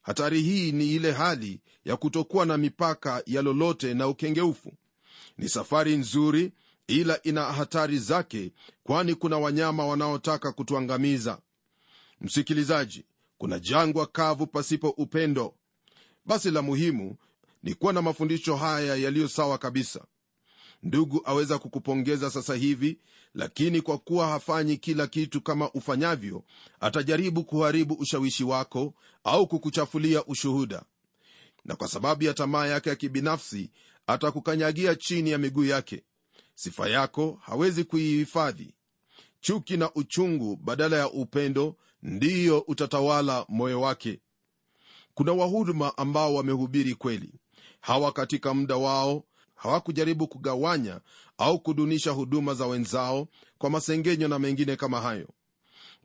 Hatari 0.02 0.42
hii 0.42 0.72
ni 0.72 0.92
ile 0.96 1.12
hali 1.12 1.62
ya 1.86 1.98
kutokuwa 1.98 2.46
na 2.46 2.58
mipaka 2.58 3.24
ya 3.26 3.42
lolote 3.42 3.94
na 3.94 4.08
ukengeufu. 4.08 4.74
Ni 5.38 5.50
safari 5.50 5.98
nzuri 5.98 6.52
ila 6.88 7.22
ina 7.24 7.44
hatari 7.44 7.98
zake 8.00 8.52
kwani 8.84 9.16
kuna 9.16 9.38
wanyama 9.38 9.86
wanaotaka 9.86 10.52
kutuangamiza. 10.52 11.40
Msikilizaji 12.22 13.06
kuna 13.38 13.60
jangwa 13.60 14.08
kavu 14.08 14.48
pasipo 14.48 14.90
upendo 14.90 15.54
basi 16.26 16.52
la 16.52 16.62
muhimu 16.62 17.16
ni 17.64 17.74
kuwa 17.74 17.94
na 17.94 18.02
mafundisho 18.02 18.56
haya 18.56 18.96
yaliyo 18.96 19.28
sawa 19.28 19.58
kabisa. 19.58 20.06
Ndugu 20.84 21.22
aweza 21.26 21.60
kukupongeza 21.60 22.30
sasa 22.30 22.56
hivi 22.56 22.98
lakini 23.34 23.82
kwa 23.82 23.98
kuwa 23.98 24.28
hafanyi 24.28 24.78
kila 24.78 25.08
kitu 25.08 25.42
kama 25.42 25.72
ufanyavyo 25.72 26.44
atajaribu 26.80 27.44
kuharibu 27.44 27.94
ushawishi 27.94 28.44
wako 28.44 28.94
au 29.24 29.48
kukuchafulia 29.48 30.26
ushuhuda. 30.26 30.84
Na 31.66 31.76
kwa 31.76 31.88
sababu 31.88 32.24
ya 32.24 32.34
tamaa 32.34 32.66
yake 32.68 32.90
ya 32.90 32.96
kibinafsi 32.96 33.72
atakukanyagia 34.08 34.96
chini 34.96 35.30
ya 35.30 35.38
miguu 35.38 35.64
yake. 35.64 36.04
Sifa 36.56 36.90
yako 36.90 37.40
hawezi 37.42 37.84
kuihifadhi. 37.84 38.74
Chuki 39.42 39.78
na 39.78 39.94
uchungu 39.94 40.56
badala 40.56 40.98
ya 40.98 41.10
upendo 41.12 41.76
ndiyo 42.04 42.60
utatawala 42.60 43.46
moyo 43.50 43.82
wake 43.82 44.20
kuna 45.14 45.32
wahuduma 45.34 45.98
ambao 45.98 46.36
wamehubiri 46.36 46.96
kweli. 46.96 47.34
Hawa 47.82 48.12
katika 48.12 48.54
muda 48.54 48.76
wao 48.78 49.24
hawakujaribu 49.56 50.28
kugawanya 50.28 51.02
au 51.38 51.60
kudunisha 51.60 52.12
huduma 52.12 52.54
za 52.54 52.68
wenzao 52.68 53.28
kwa 53.58 53.70
masengenyo 53.70 54.28
na 54.28 54.40
mengine 54.40 54.76
kama 54.76 55.02
hayo. 55.02 55.28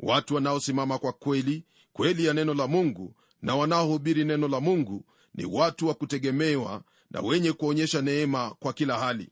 Watu 0.00 0.35
wanaosimama 0.35 0.99
kwa 0.99 1.12
kweli 1.12 1.65
kweli 1.93 2.25
ya 2.25 2.35
neno 2.35 2.55
la 2.55 2.67
mungu 2.67 3.15
na 3.43 3.57
wanaohubiri 3.57 4.25
neno 4.25 4.49
la 4.49 4.61
mungu 4.61 5.05
ni 5.35 5.45
watu 5.45 5.88
wa 5.88 5.95
kutegemewa 5.95 6.83
na 7.11 7.21
wenye 7.21 7.53
kuonyesha 7.53 8.03
neema 8.03 8.50
kwa 8.61 8.73
kila 8.73 8.99
hali. 8.99 9.29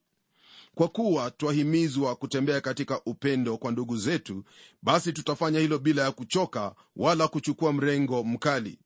Kwa 0.75 0.89
kuwa 0.89 1.31
twahimizwa 1.31 2.17
kutembea 2.17 2.61
katika 2.61 3.01
upendo 3.07 3.59
kwa 3.59 3.73
ndugu 3.73 3.97
zetu 3.97 4.45
basi 4.83 5.13
tutafanya 5.13 5.61
hilo 5.61 5.79
bila 5.79 6.03
ya 6.03 6.13
kuchoka 6.13 6.75
wala 6.97 7.29
kuchukua 7.29 7.73
mrengo 7.73 8.25
mkali 8.25 8.79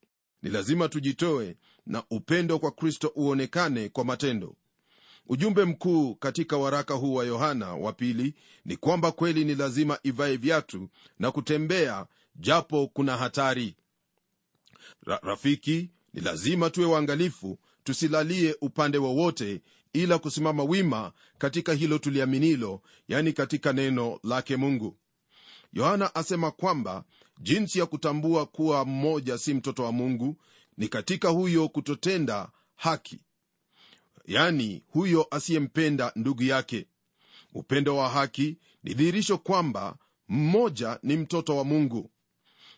ni 0.42 0.50
lazima 0.50 0.88
tujitoe 0.88 1.56
na 1.87 2.02
upendo 2.11 2.59
kwa 2.59 2.70
kristo 2.70 3.12
uonekane 3.16 3.88
kwa 3.88 4.04
matendo. 4.04 4.56
Ujumbe 5.26 5.64
mkuu 5.64 6.14
katika 6.14 6.56
waraka 6.56 6.94
huu 6.94 7.14
wa 7.14 7.25
yohana 7.25 7.75
wa 7.75 7.92
pili 7.92 8.35
ni 8.64 8.76
kwamba 8.76 9.12
kweli 9.12 9.44
ni 9.44 9.54
lazima 9.54 9.99
ivae 10.02 10.37
viatu 10.37 10.88
na 11.18 11.30
kutembea 11.30 12.06
japo 12.37 12.87
kuna 12.88 13.16
hatari. 13.16 13.76
Ra- 15.06 15.20
rafiki 15.23 15.90
ni 16.14 16.20
lazima 16.20 16.70
tuwe 16.70 16.87
waangalifu 16.87 17.59
tusilalie 17.85 18.56
upande 18.61 18.99
wowote 18.99 19.61
ila 19.92 20.18
kusimama 20.18 20.62
wima 20.64 21.12
katika 21.38 21.73
hilo 21.73 21.99
tuliaminilo 21.99 22.82
yani 23.09 23.32
katika 23.32 23.73
neno 23.73 24.18
lake 24.25 24.56
mungu. 24.56 24.97
Yohana 25.73 26.14
asema 26.14 26.50
kwamba 26.50 27.04
jinsi 27.40 27.78
ya 27.78 27.87
kutambua 27.87 28.47
kuwa 28.47 28.85
mmoja 28.85 29.38
si 29.38 29.54
mtoto 29.54 29.85
wa 29.85 29.92
mungu 29.92 30.37
ni 30.76 30.88
katika 30.88 31.28
huyo 31.28 31.68
kutotenda 31.68 32.50
haki. 32.76 33.18
Yani 34.26 34.82
huyo 34.88 35.26
asiyempenda 35.30 36.12
ndugu 36.16 36.42
yake. 36.42 36.87
Upendo 37.54 37.97
wa 37.97 38.09
haki 38.09 38.56
ni 38.85 38.94
dhihirisho 38.94 39.38
kwamba 39.38 39.97
mmoja 40.28 40.99
ni 41.02 41.16
mtoto 41.16 41.56
wa 41.56 41.64
mungu. 41.64 42.11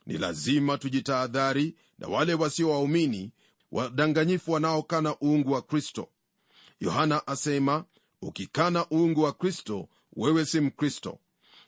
Ni 0.07 0.19
lazima 0.19 0.78
tujitahadhari 0.78 1.75
na 1.99 2.09
wale 2.09 2.35
wasio 2.35 2.71
waumini 2.71 3.33
wadanganyifu 3.73 4.52
wanaokana 4.52 5.16
uungu 5.23 5.52
wa 5.52 5.62
kristo. 5.62 6.09
Yohana 6.81 7.26
asema 7.26 7.85
ukikana 8.23 8.87
uungu 8.92 9.23
wa 9.23 9.33
kristo 9.33 9.88
wewe 10.16 10.45
si 10.45 10.61
mkristo. 10.61 11.19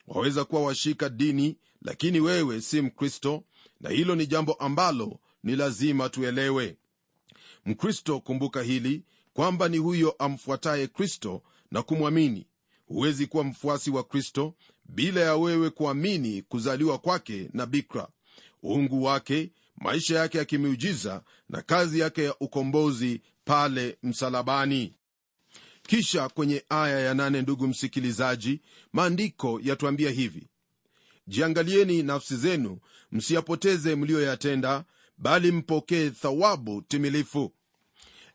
Waweza 0.07 0.45
kuwa 0.45 0.63
washika 0.63 1.09
dini 1.09 1.57
lakini 1.85 2.21
wewe 2.21 2.61
si 2.61 2.81
mkristo 2.81 3.45
na 3.81 3.91
hilo 3.91 4.15
ni 4.15 4.27
jambo 4.27 4.53
ambalo 4.53 5.21
ni 5.43 5.57
lazima 5.57 6.09
tuelewe. 6.09 6.77
Mkristo 7.67 8.21
kumbuka 8.21 8.63
hili 8.63 9.03
kwamba 9.33 9.69
ni 9.69 9.79
huyo 9.79 10.11
amfuataye 10.19 10.87
kristo 10.87 11.43
na 11.71 11.83
kumwamini. 11.83 12.47
Huwezi 12.87 13.27
kuwa 13.27 13.45
mfuasi 13.45 13.91
wa 13.91 14.05
kristo 14.05 14.55
bila 14.85 15.21
ya 15.21 15.37
wewe 15.37 15.71
kuamini 15.71 16.43
kuzaliwa 16.43 16.99
kwake 16.99 17.51
na 17.53 17.67
bikra. 17.67 18.09
Uungu 18.65 19.03
wake 19.05 19.51
maisha 19.77 20.19
yake 20.19 20.39
ya 20.39 20.45
kimiujiza 20.45 21.23
na 21.49 21.63
kazi 21.63 21.99
yake 22.01 22.25
ya 22.25 22.39
ukombozi 22.41 23.21
pale 23.45 23.99
msalabani. 24.03 24.95
Kisha 25.83 26.29
kwenye 26.29 26.65
aya 26.69 27.01
ya 27.01 27.15
nane 27.15 27.43
ndugu 27.43 27.67
msikilizaji 27.69 28.61
maandiko 28.93 29.61
yatuambia 29.63 30.11
hivi 30.11 30.49
jiangalieni 31.27 32.03
nafsi 32.03 32.37
zenu 32.37 32.79
msiyapoteze 33.13 33.95
mliyoyatenda 33.97 34.85
bali 35.19 35.53
mpokee 35.53 36.11
thawabu 36.11 36.83
timilifu. 36.83 37.53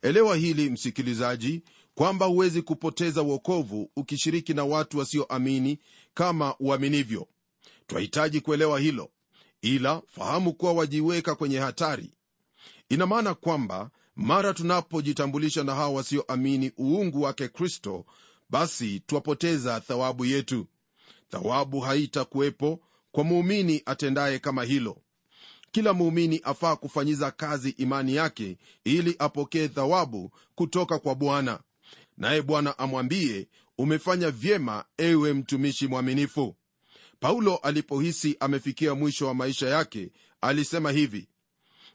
Elewa 0.01 0.35
hili 0.35 0.69
msikilizaji 0.69 1.61
kwamba 1.95 2.25
huwezi 2.25 2.61
kupoteza 2.61 3.21
uokovu 3.21 3.91
ukishiriki 3.95 4.53
na 4.53 4.65
watu 4.65 4.97
wasioamini 4.97 5.79
kama 6.13 6.55
uaminivyo. 6.59 7.27
Twahitaji 7.87 8.41
kuelewa 8.41 8.79
hilo 8.79 9.09
ila 9.61 10.01
fahamu 10.07 10.53
kuwa 10.53 10.73
wajiweka 10.73 11.35
kwenye 11.35 11.59
hatari. 11.59 12.13
Ina 12.89 13.05
maana 13.05 13.33
kwamba 13.33 13.89
mara 14.15 14.53
tunapojitambulisha 14.53 15.63
na 15.63 15.75
hawa 15.75 15.89
wasioamini 15.89 16.71
uungu 16.79 17.21
wake 17.21 17.47
kristo 17.47 18.05
basi 18.49 18.99
twapoteza 18.99 19.79
thawabu 19.79 20.25
yetu 20.25 20.67
thawabu 21.31 21.79
haitakuwepo 21.79 22.79
kwa 23.11 23.23
muumini 23.23 23.81
atendaye 23.85 24.39
kama 24.39 24.63
hilo. 24.63 25.01
Kila 25.71 25.93
muumini 25.93 26.41
afaa 26.43 26.75
kufanyiza 26.75 27.31
kazi 27.31 27.69
imani 27.69 28.15
yake 28.15 28.57
ili 28.83 29.15
apokee 29.19 29.67
thawabu 29.67 30.31
kutoka 30.55 30.99
kwa 30.99 31.15
bwana. 31.15 31.59
Naye 32.17 32.41
bwana 32.41 32.79
amwambie 32.79 33.47
umefanya 33.77 34.31
vyema 34.31 34.85
ewe 34.97 35.33
mtumishi 35.33 35.87
mwaminifu. 35.87 36.55
Paulo 37.19 37.55
alipohisi 37.57 38.37
amefikia 38.39 38.95
mwisho 38.95 39.27
wa 39.27 39.33
maisha 39.33 39.69
yake 39.69 40.11
alisema 40.41 40.91
hivi 40.91 41.27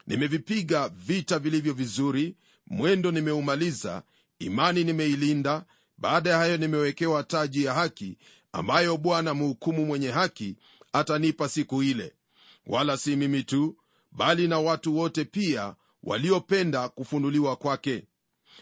nimevipiga 0.07 0.89
vita 0.89 1.39
vilivyo 1.39 1.73
vizuri 1.73 2.35
mwendo 2.67 3.11
nimeumaliza 3.11 4.03
imani 4.39 4.83
nimeilinda 4.83 5.65
baada 5.97 6.29
ya 6.29 6.37
hayo 6.37 6.57
nimewekewa 6.57 7.23
taji 7.23 7.63
ya 7.63 7.73
haki 7.73 8.17
ambayo 8.55 8.97
bwana 8.97 9.33
mhukumu 9.33 9.85
mwenye 9.85 10.11
haki 10.11 10.55
atanipa 10.93 11.49
siku 11.49 11.83
ile. 11.83 12.13
Wala 12.67 12.97
si 12.97 13.15
mimi 13.15 13.43
tu 13.43 13.77
bali 14.11 14.47
na 14.47 14.59
watu 14.59 14.97
wote 14.97 15.25
pia 15.25 15.75
waliopenda 16.03 16.89
kufunuliwa 16.89 17.55
kwake. 17.55 18.03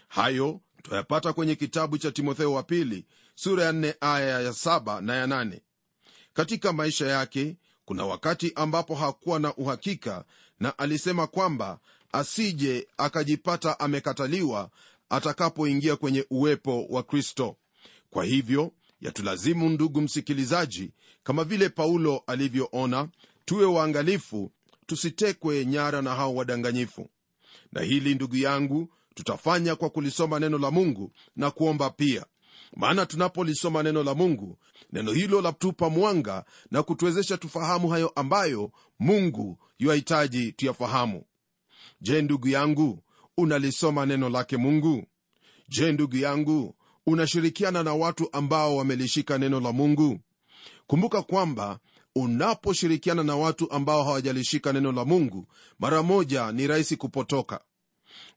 Hayo 0.08 0.62
twayapata 0.84 1.34
kwenye 1.34 1.56
kitabu 1.56 1.98
cha 1.98 2.12
timotheo 2.12 2.54
wa 2.54 2.64
pili 2.64 3.06
sura 3.36 3.64
ya 3.64 3.72
4 3.72 3.94
aya 4.02 4.42
ya 4.42 4.52
7 4.52 5.02
na 5.02 5.16
ya 5.16 5.26
8 5.28 5.60
katika 6.34 6.74
maisha 6.74 7.08
yake 7.08 7.56
kuna 7.86 8.06
wakati 8.06 8.52
ambapo 8.56 8.96
hakuwa 8.96 9.40
na 9.40 9.56
uhakika 9.56 10.26
na 10.60 10.78
alisema 10.78 11.28
kwamba 11.28 11.80
asije 12.12 12.88
akajipata 12.98 13.80
amekataliwa 13.80 14.70
atakapoingia 15.10 15.96
kwenye 15.96 16.26
uwepo 16.30 16.86
wa 16.90 17.04
kristo. 17.04 17.56
Kwa 18.10 18.24
hivyo 18.26 18.72
yatulazimu 19.04 19.70
ndugu 19.70 20.02
msikilizaji 20.02 20.92
kama 21.24 21.44
vile 21.44 21.70
paulo 21.70 22.24
alivyoona 22.28 23.10
tuwe 23.46 23.66
waangalifu 23.66 24.52
tusitekwe 24.86 25.66
nyara 25.66 26.02
na 26.02 26.16
hao 26.16 26.36
wadanganyifu. 26.36 27.10
Na 27.72 27.82
hili 27.82 28.16
ndugu 28.16 28.36
yangu 28.36 28.90
tutafanya 29.16 29.76
kwa 29.76 29.90
kulisoma 29.90 30.40
neno 30.40 30.58
la 30.58 30.72
mungu 30.72 31.12
na 31.36 31.52
kuomba 31.52 31.90
pia. 31.90 32.26
Maana 32.76 33.06
tunapolisoma 33.06 33.84
neno 33.84 34.04
la 34.04 34.14
mungu 34.16 34.58
neno 34.92 35.12
hilo 35.12 35.42
latupa 35.42 35.90
mwanga 35.90 36.46
na 36.72 36.84
kutuwezesha 36.84 37.38
tufahamu 37.38 37.90
hayo 37.90 38.10
ambayo 38.16 38.72
mungu 39.00 39.58
yuahitaji 39.80 40.52
tuyafahamu. 40.52 41.24
Je 42.02 42.22
ndugu 42.22 42.48
yangu 42.48 43.04
unalisoma 43.38 44.06
neno 44.06 44.30
lake 44.30 44.58
mungu? 44.58 45.06
Je 45.70 45.92
ndugu 45.92 46.18
yangu 46.18 46.76
unashirikiana 47.08 47.84
na 47.84 47.94
watu 47.94 48.30
ambao 48.32 48.76
wamelishika 48.78 49.38
neno 49.38 49.60
la 49.60 49.72
mungu? 49.72 50.20
Kumbuka 50.88 51.22
kwamba 51.22 51.80
unaposhirikiana 52.16 53.24
na 53.24 53.36
watu 53.36 53.72
ambao 53.72 54.04
hawajalishika 54.04 54.74
neno 54.74 54.92
la 54.92 55.06
mungu 55.06 55.48
mara 55.80 56.04
moja 56.04 56.52
ni 56.52 56.68
rahisi 56.68 56.98
kupotoka. 56.98 57.62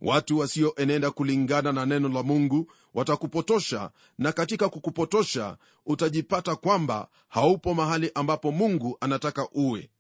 Watu 0.01 0.39
wasioenenda 0.39 1.11
kulingana 1.11 1.73
na 1.73 1.87
neno 1.87 2.09
la 2.09 2.23
mungu 2.23 2.73
watakupotosha 2.95 3.91
na 4.19 4.33
katika 4.33 4.69
kukupotosha 4.69 5.57
utajipata 5.87 6.57
kwamba 6.57 7.09
haupo 7.29 7.75
mahali 7.75 8.11
ambapo 8.15 8.53
mungu 8.53 8.97
anataka 9.01 9.49
uwe. 9.53 9.91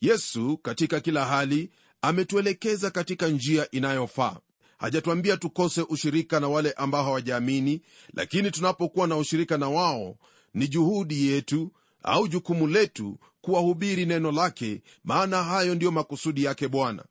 Yesu 0.00 0.58
katika 0.58 1.00
kila 1.00 1.24
hali 1.24 1.70
ametuelekeza 2.02 2.90
katika 2.90 3.28
njia 3.28 3.70
inayofaa 3.70 4.36
hajatuambia 4.84 5.36
tukose 5.36 5.82
ushirika 5.88 6.40
na 6.40 6.48
wale 6.48 6.72
ambao 6.72 7.04
hawajaamini 7.04 7.80
lakini 8.14 8.50
tunapokuwa 8.50 9.06
na 9.06 9.16
ushirika 9.16 9.58
na 9.58 9.68
wao 9.68 10.16
ni 10.54 10.68
juhudi 10.68 11.28
yetu 11.28 11.72
au 12.02 12.28
jukumu 12.28 12.66
letu 12.66 13.18
kuwahubiri 13.40 14.06
neno 14.06 14.32
lake 14.32 14.82
maana 15.04 15.42
hayo 15.42 15.74
ndiyo 15.74 15.90
makusudi 15.90 16.44
yake 16.44 16.68
bwana. 16.68 17.04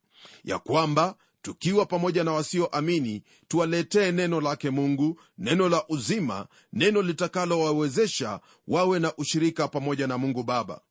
Ya 0.43 0.59
kwamba 0.59 1.15
tukiwa 1.41 1.86
pamoja 1.86 2.23
na 2.23 2.31
wasioamini 2.31 3.23
tuwaletee 3.47 4.12
neno 4.12 4.41
lake 4.41 4.69
mungu 4.69 5.21
neno 5.38 5.69
la 5.69 5.88
uzima 5.89 6.47
neno 6.73 7.01
litakalowawezesha 7.01 8.39
wawe 8.67 8.99
na 8.99 9.15
ushirika 9.15 9.67
pamoja 9.67 10.07
na 10.07 10.17
mungu 10.17 10.43
baba. 10.43 10.81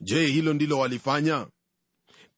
Je 0.00 0.26
hilo 0.26 0.52
ndilo 0.54 0.78
walifanya 0.78 1.46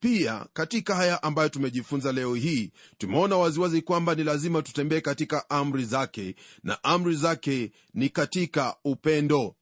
pia 0.01 0.45
katika 0.53 0.95
haya 0.95 1.23
ambayo 1.23 1.49
tumejifunza 1.49 2.11
leo 2.11 2.35
hii 2.35 2.71
tumeona 2.97 3.37
waziwazi 3.37 3.81
kwamba 3.81 4.15
ni 4.15 4.23
lazima 4.23 4.61
tutembee 4.61 5.01
katika 5.01 5.49
amri 5.49 5.85
zake 5.85 6.35
na 6.63 6.83
amri 6.83 7.15
zake 7.15 7.71
ni 7.93 8.09
katika 8.09 8.75
upendo. 8.83 9.55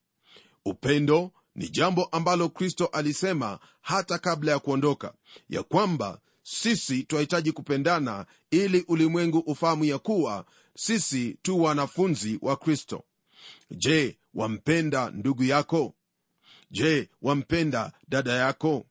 Upendo 0.65 1.31
ni 1.55 1.69
jambo 1.69 2.03
ambalo 2.05 2.49
kristo 2.49 2.85
alisema 2.85 3.59
hata 3.81 4.17
kabla 4.17 4.51
ya 4.51 4.59
kuondoka 4.59 5.13
ya 5.49 5.63
kwamba 5.63 6.19
sisi 6.43 7.03
twahitaji 7.03 7.51
kupendana 7.51 8.25
ili 8.51 8.85
ulimwengu 8.87 9.37
ufahamu 9.39 9.85
ya 9.85 9.99
kuwa 9.99 10.45
sisi 10.75 11.37
tu 11.41 11.61
wanafunzi 11.63 12.39
wa 12.41 12.57
kristo. 12.57 13.03
Je 13.71 14.17
wampenda 14.33 15.09
ndugu 15.09 15.43
yako? 15.43 15.95
Je 16.71 17.09
wampenda 17.21 17.91
dada 18.07 18.33
yako 18.33 18.85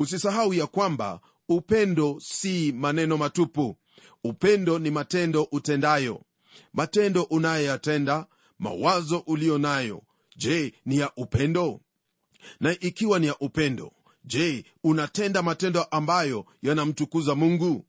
usisahau 0.00 0.54
ya 0.54 0.66
kwamba 0.66 1.20
upendo 1.48 2.20
si 2.20 2.72
maneno 2.72 3.16
matupu. 3.16 3.76
Upendo 4.24 4.78
ni 4.78 4.90
matendo 4.90 5.48
utendayo. 5.52 6.22
Matendo 6.72 7.22
unayoyatenda 7.22 8.26
mawazo 8.58 9.18
uliyo 9.18 9.58
nayo 9.58 10.02
je 10.36 10.74
ni 10.86 10.96
ya 10.98 11.12
upendo? 11.16 11.80
Na 12.60 12.72
ikiwa 12.80 13.18
ni 13.18 13.26
ya 13.26 13.38
upendo 13.38 13.92
je 14.24 14.64
unatenda 14.84 15.42
matendo 15.42 15.82
ambayo 15.82 16.46
yanamtukuza 16.62 17.34
mungu? 17.34 17.86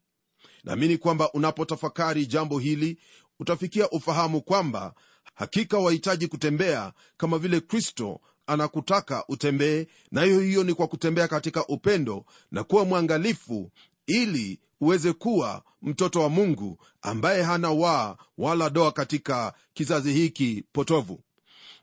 Naamini 0.64 0.98
kwamba 0.98 1.32
unapotafakari 1.32 2.26
jambo 2.26 2.60
hili 2.60 2.98
utafikia 3.40 3.90
ufahamu 3.90 4.42
kwamba 4.42 4.94
hakika 5.36 5.78
wahitaji 5.78 6.28
kutembea 6.28 6.94
kama 7.18 7.38
vile 7.38 7.60
kristo 7.62 8.22
anakutaka 8.52 9.24
utembee 9.28 9.88
nayo 10.12 10.40
hiyo 10.40 10.64
ni 10.64 10.74
kwa 10.74 10.88
kutembea 10.88 11.28
katika 11.28 11.68
upendo 11.68 12.26
na 12.52 12.64
kuwa 12.64 12.86
mwangalifu 12.86 13.72
ili 14.08 14.60
uweze 14.82 15.14
kuwa 15.14 15.64
mtoto 15.82 16.22
wa 16.22 16.30
mungu 16.30 16.78
ambaye 17.02 17.44
hana 17.44 17.72
waa 17.72 18.18
wala 18.38 18.70
doa 18.70 18.92
katika 18.92 19.54
kizazi 19.74 20.14
hiki 20.14 20.64
potovu. 20.74 21.24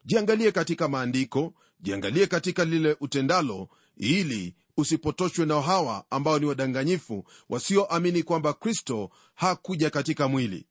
Jiangalie 0.05 0.53
katika 0.53 0.89
maandiko 0.89 1.55
jiangalie 1.81 2.27
katika 2.27 2.65
lile 2.65 2.97
utendalo 3.01 3.69
ili 3.97 4.55
usipotoshwe 4.77 5.47
na 5.47 5.61
hawa 5.63 6.05
ambao 6.11 6.39
ni 6.39 6.47
wadanganyifu 6.47 7.25
wasioamini 7.49 8.23
kwamba 8.23 8.53
kristo 8.53 9.11
hakuja 9.35 9.91
katika 9.91 10.29
mwili. 10.29 10.67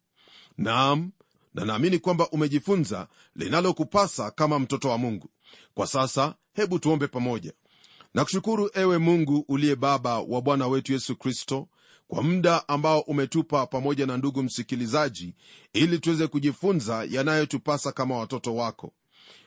Naam 0.58 1.12
na 1.54 1.66
naamini 1.66 2.00
kwamba 2.00 2.30
umejifunza 2.30 3.08
linalokupasa 3.36 4.32
kama 4.32 4.60
mtoto 4.60 4.90
wa 4.90 4.98
mungu 4.98 5.30
kwa 5.74 5.88
sasa 5.88 6.36
hebu 6.54 6.80
tuombe 6.80 7.08
pamoja. 7.08 7.54
Nakushukuru 8.14 8.70
ewe 8.74 8.98
mungu 8.98 9.46
uliye 9.48 9.76
baba 9.76 10.20
wa 10.20 10.42
bwana 10.42 10.68
wetu 10.68 10.94
yesu 10.94 11.16
kristo 11.16 11.68
kwa 12.08 12.24
muda 12.24 12.68
ambao 12.68 13.00
umetupa 13.00 13.66
pamoja 13.68 14.06
na 14.06 14.18
ndugu 14.18 14.44
msikilizaji 14.44 15.34
ili 15.74 16.00
tuweze 16.00 16.28
kujifunza 16.28 17.08
yanayotupasa 17.10 17.92
kama 17.92 18.18
watoto 18.18 18.56
wako. 18.56 18.94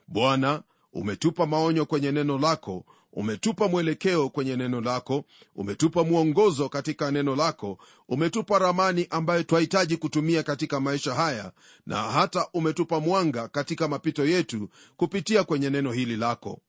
Bwana 0.08 0.62
umetupa 0.92 1.46
maonyo 1.46 1.86
kwenye 1.86 2.12
neno 2.12 2.38
lako 2.38 2.84
umetupa 3.12 3.68
mwelekeo 3.68 4.28
kwenye 4.28 4.56
neno 4.56 4.80
lako 4.80 5.24
umetupa 5.56 6.04
mwongozo 6.04 6.68
katika 6.68 7.10
neno 7.10 7.36
lako 7.36 7.78
umetupa 8.08 8.58
ramani 8.58 9.06
ambayo 9.10 9.42
twahitaji 9.42 9.96
kutumia 9.96 10.42
katika 10.42 10.80
maisha 10.80 11.14
haya 11.14 11.52
na 11.86 11.96
hata 12.02 12.46
umetupa 12.54 13.00
mwanga 13.00 13.48
katika 13.48 13.88
mapito 13.88 14.26
yetu 14.26 14.68
kupitia 14.96 15.44
kwenye 15.44 15.70
neno 15.70 15.92
hili 15.92 16.16
lako. 16.16 16.60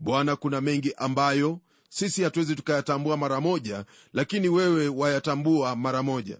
Bwana 0.00 0.36
kuna 0.36 0.60
mengi 0.60 0.92
ambayo 0.96 1.58
sisi 1.88 2.22
hatuwezi 2.22 2.54
tukayatambua 2.56 3.16
mara 3.16 3.40
moja 3.40 3.84
lakini 4.12 4.48
wewe 4.48 4.88
wayatambua 4.88 5.76
mara 5.76 6.02
moja 6.02 6.38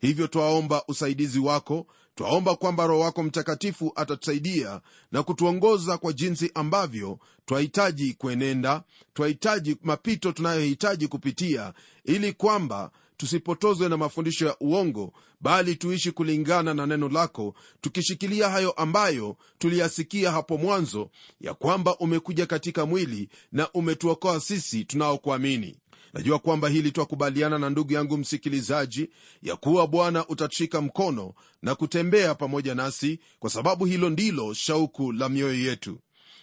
hivyo 0.00 0.26
twaomba 0.26 0.82
usaidizi 0.88 1.38
wako 1.38 1.86
twaomba 2.14 2.56
kwamba 2.56 2.86
roho 2.86 3.00
wako 3.00 3.22
mtakatifu 3.22 3.92
atatusaidia 3.96 4.80
na 5.12 5.22
kutuongoza 5.22 5.98
kwa 5.98 6.12
jinsi 6.12 6.50
ambavyo 6.54 7.18
twahitaji 7.46 8.14
kuenenda 8.14 8.82
twahitaji 9.14 9.76
mapito 9.82 10.32
tunayohitaji 10.32 11.08
kupitia 11.08 11.72
ili 12.04 12.32
kwamba 12.32 12.90
tusipotozwe 13.16 13.88
na 13.88 13.96
mafundisho 13.96 14.46
ya 14.46 14.56
uongo 14.60 15.12
bali 15.40 15.76
tuishi 15.76 16.12
kulingana 16.12 16.74
na 16.74 16.86
neno 16.86 17.08
lako 17.08 17.54
tukishikilia 17.80 18.48
hayo 18.50 18.70
ambayo 18.70 19.36
tuliyasikia 19.58 20.30
hapo 20.30 20.58
mwanzo 20.58 21.10
ya 21.40 21.54
kwamba 21.54 21.96
umekuja 21.98 22.46
katika 22.46 22.86
mwili 22.86 23.28
na 23.52 23.72
umetuokoa 23.72 24.40
sisi 24.40 24.84
tunaokuamini 24.84 25.76
najua 26.14 26.38
kwamba 26.38 26.68
hili 26.68 26.90
twakubaliana 26.92 27.58
na 27.58 27.70
ndugu 27.70 27.92
yangu 27.92 28.16
msikilizaji 28.18 29.10
ya 29.42 29.56
kuwa 29.56 29.86
bwana 29.86 30.26
utatushika 30.28 30.80
mkono 30.80 31.34
na 31.62 31.74
kutembea 31.74 32.34
pamoja 32.34 32.74
nasi 32.74 33.20
kwa 33.38 33.50
sababu 33.50 33.84
hilo 33.84 34.10
ndilo 34.10 34.54
shauku 34.54 35.12
la 35.12 35.28
mioyo 35.28 35.60
yetu. 35.64 35.98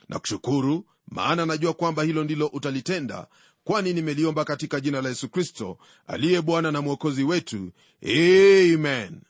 Na 0.10 0.19
kushukuru 0.19 0.86
maana 1.08 1.45
najua 1.45 1.73
kwamba 1.73 2.03
hilo 2.03 2.23
ndilo 2.23 2.47
utalitenda 2.47 3.27
kwani 3.63 3.93
nimeliomba 3.93 4.45
katika 4.45 4.80
jina 4.80 5.01
la 5.01 5.10
yesu 5.10 5.30
kristo 5.30 5.77
aliye 6.08 6.41
bwana 6.41 6.71
na 6.71 6.82
mwokozi 6.82 7.23
wetu. 7.23 7.71
Amen. 8.03 9.21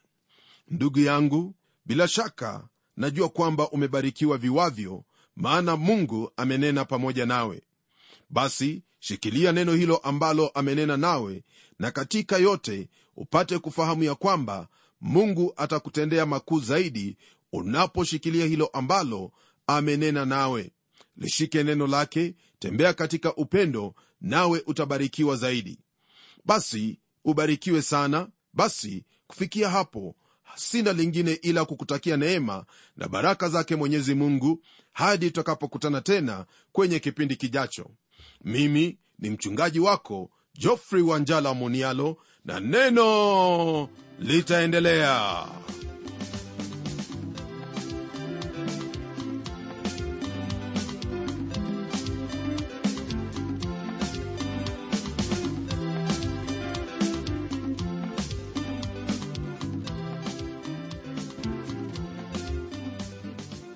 Ndugu 0.67 0.99
yangu 0.99 1.55
bila 1.85 2.07
shaka 2.07 2.67
najua 2.97 3.29
kwamba 3.29 3.69
umebarikiwa 3.69 4.37
viwavyo 4.37 5.03
maana 5.35 5.75
mungu 5.77 6.31
amenena 6.37 6.85
pamoja 6.85 7.25
nawe 7.25 7.61
basi 8.29 8.83
shikilia 8.99 9.51
neno 9.51 9.73
hilo 9.73 9.97
ambalo 9.97 10.47
amenena 10.47 10.97
nawe 10.97 11.43
na 11.79 11.91
katika 11.91 12.37
yote 12.37 12.89
upate 13.15 13.59
kufahamu 13.59 14.03
ya 14.03 14.15
kwamba 14.15 14.67
mungu 15.01 15.53
atakutendea 15.55 16.25
makuu 16.25 16.59
zaidi 16.59 17.17
unaposhikilia 17.53 18.45
hilo 18.45 18.65
ambalo 18.67 19.31
amenena 19.67 20.25
nawe. 20.25 20.71
Lishike 21.17 21.63
neno 21.63 21.87
lake 21.87 22.35
tembea 22.59 22.93
katika 22.93 23.35
upendo 23.35 23.95
nawe 24.21 24.63
utabarikiwa 24.67 25.35
zaidi. 25.35 25.79
Basi 26.45 26.99
ubarikiwe 27.25 27.81
sana. 27.81 28.29
Basi 28.53 29.05
kufikia 29.27 29.69
hapo 29.69 30.15
sina 30.55 30.93
lingine 30.93 31.31
ila 31.33 31.65
kukutakia 31.65 32.17
neema 32.17 32.65
na 32.95 33.07
baraka 33.07 33.49
zake 33.49 33.75
mwenyezi 33.75 34.15
mungu 34.15 34.63
hadi 34.93 35.25
tutakapokutana 35.27 36.01
tena 36.01 36.45
kwenye 36.71 36.99
kipindi 36.99 37.35
kijacho 37.35 37.89
mimi 38.43 38.97
ni 39.19 39.29
mchungaji 39.29 39.79
wako 39.79 40.29
jofrey 40.57 41.01
wanjala 41.01 41.53
monialo 41.53 42.17
na 42.45 42.59
neno 42.59 43.89
litaendelea. 44.19 45.45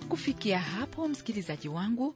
Kufikia 0.10 0.60
hapo 0.60 1.08
msikilizaji 1.08 1.68
wangu 1.70 2.16